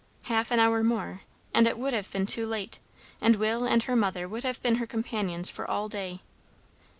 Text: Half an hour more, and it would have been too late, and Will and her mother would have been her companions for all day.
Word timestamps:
Half 0.23 0.49
an 0.49 0.59
hour 0.59 0.83
more, 0.83 1.21
and 1.53 1.67
it 1.67 1.77
would 1.77 1.93
have 1.93 2.09
been 2.11 2.25
too 2.25 2.47
late, 2.47 2.79
and 3.21 3.35
Will 3.35 3.65
and 3.65 3.83
her 3.83 3.95
mother 3.95 4.27
would 4.27 4.41
have 4.43 4.59
been 4.63 4.77
her 4.77 4.87
companions 4.87 5.47
for 5.51 5.69
all 5.69 5.87
day. 5.87 6.21